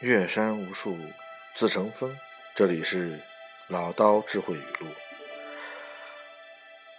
[0.00, 0.96] 岳山无数
[1.54, 2.16] 自成峰。
[2.54, 3.20] 这里是
[3.68, 4.86] 老刀智慧语录。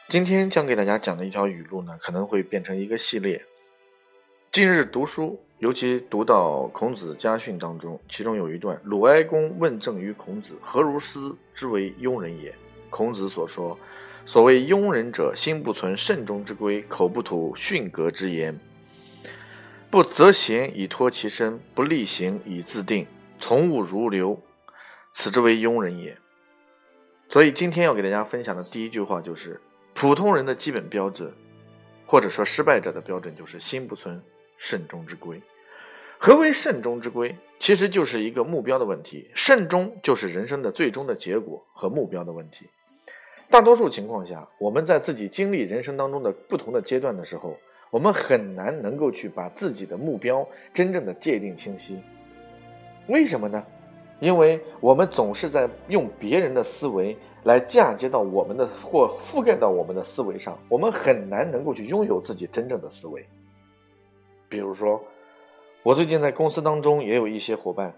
[0.08, 3.44] 今天将给大家讲的一条语录呢，可能会变成一个系列。
[4.52, 12.54] 近日读书，尤其读到孔子家训当中，其中有一段：鲁哀公问政于孔子，何如斯之为庸人也？
[12.92, 13.76] 孔子所说
[14.28, 18.60] ：“所谓庸人者，心不存慎终之规，口不吐逊格之言。”
[19.92, 23.06] 不择贤以托其身，不力行以自定，
[23.38, 24.42] 从物如流，
[25.12, 26.18] 此之为庸人也。
[27.28, 29.60] 所以今天要给大家分享的第一句话就是：
[29.94, 31.34] 普通人的基本标准，
[32.06, 34.24] 或者说失败者的标准，就是心不存
[34.58, 35.42] 慎终之规。
[36.18, 37.36] 何为慎终之规？
[37.60, 39.30] 其实就是一个目标的问题。
[39.36, 42.70] 慎终就是人生的最终的结果和目标的问题。
[43.50, 47.60] 大多数情况下，我们在自己经历人生当中的不同的阶段的时候，
[47.92, 52.02] 我们很难能够去把自己的目标真正的界定清晰，
[53.08, 53.64] 为什么呢？
[54.22, 63.28] 因为我们总是在用别人的思维来嫁接到我们的或覆盖到我们的思维上，我们很难能够去拥有自己真正的思维。
[64.48, 65.04] 比如说，
[65.84, 67.94] 我最近在公司当中也有一些伙伴，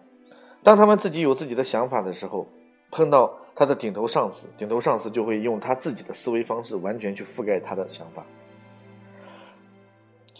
[0.63, 2.47] 当他们自己有自己的想法的时候，
[2.89, 8.25] 碰到他的顶头上司，顶头上司就会用他自己的思维方式完全去覆盖他的想法。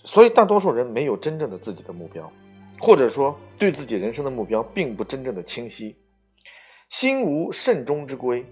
[0.04, 2.32] 所以，大多数人没有真正的自己的目标，
[2.80, 5.96] 或者说对自己人生的目标并不真正的清晰。
[6.90, 8.46] 心无慎终之规，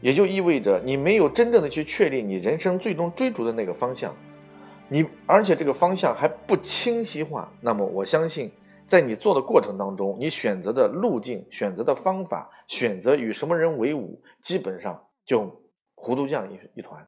[0.00, 4.14] 也就意味着你没有真正的去确立你人生最终追逐的那个方向，
[4.88, 7.50] 你而且这个方向还不清晰化。
[7.60, 8.52] 那么，我相信
[8.86, 15.62] 在你做的过程当中，你选择的路径、选择的方法、选择与什么人为伍，基本上就
[15.94, 17.04] 糊涂酱一一团。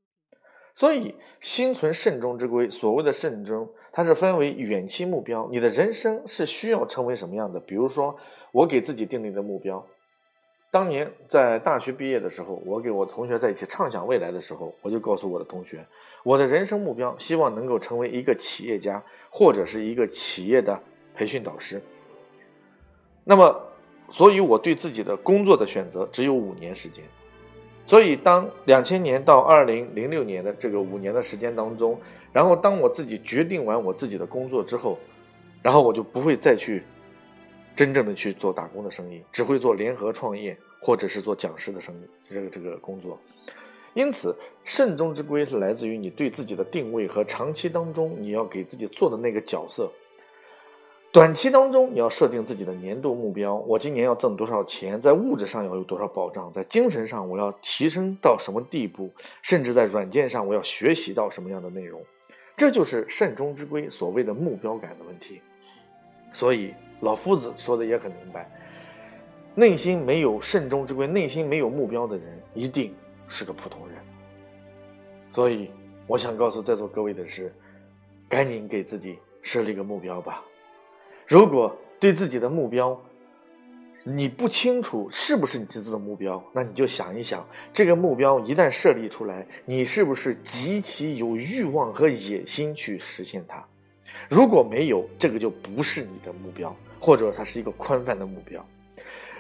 [0.75, 2.71] 所以，心存慎终之规。
[2.71, 5.47] 所谓的慎终，它是分为远期目标。
[5.53, 7.61] 你的人生是需要成为什么样的？
[7.61, 8.17] 比如说，
[8.51, 9.87] 我给自己定立的目标。
[10.71, 15.85] 当年在大学毕业的时候，我给我同学在一起畅想未来的时候，我就告诉我的同学，
[16.25, 20.81] 我的人生目标希望能够成为一个企业家，或者是一个企业的
[21.15, 21.79] 培训导师。
[23.25, 23.63] 那么，
[24.11, 27.05] 所以我对自己的工作的选择只有五年时间。
[27.85, 31.99] 所以，当两千年到二零零六年的这个五年的时间当中，
[32.33, 34.99] 然后当我自己决定完我自己的工作之后，
[35.61, 36.85] 然后我就不会再去
[37.75, 43.19] 真正的去做打工的生意，只会做联合创业或者是做讲师的生意，这个这个工作。
[43.95, 44.35] 因此，
[44.65, 49.91] 慎终之规是来自于你对自己的定位和长期当中你要给自己做的那个角色。
[51.13, 53.55] 短期当中，你要设定自己的年度目标。
[53.55, 54.99] 我今年要挣多少钱？
[54.99, 56.51] 在物质上要有多少保障？
[56.51, 59.13] 在精神上，我要提升到什么地步？
[59.43, 62.03] 甚至在软件上，我要学习到什么样的内容？
[62.57, 65.43] 这就是慎终之规，所谓的目标感的问题。
[66.33, 68.51] 所以，老夫子说的也很明白：
[69.55, 72.91] 内心没有慎终之规，内心没有目标的人，一定
[73.29, 73.99] 是个普通人。
[75.29, 75.71] 所以，
[76.07, 77.55] 我想告诉在座各位的是，
[78.31, 80.43] 赶紧给自己设立个目标吧。
[81.33, 83.01] 如果对自己的目标
[84.05, 93.65] 你不清楚是不是你自己的目标，那你就想一想，这个目标一旦设立出来，你是不是极其有欲望和野心去实现它？
[94.29, 98.63] 如果没有，这个就不是你的目标，或者它是一个宽泛的目标。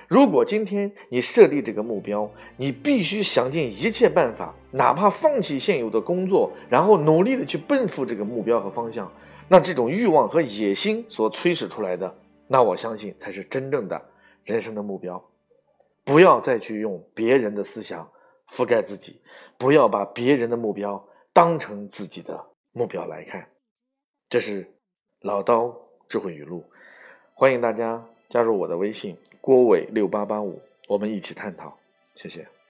[0.08, 9.12] 如果今天你设立这个目标，你必须想尽一切办法，哪怕放弃现有的工作，然后努力的去奔赴这个目标和方向。
[9.52, 14.02] 那这种欲望和野心所驱使出来的，那我相信才是真正的
[14.44, 15.22] 人生的目标。
[16.04, 18.10] 不要再去用别人的思想
[18.48, 19.20] 覆盖自己，
[19.58, 22.42] 不要把别人的目标当成自己的
[22.72, 23.46] 目标来看。
[24.30, 24.66] 这是
[25.20, 26.64] 老刀智慧语录，
[27.34, 31.76] 欢迎大家加入我的微信郭伟六八八五，我们一起探讨。
[32.14, 32.52] 谢谢。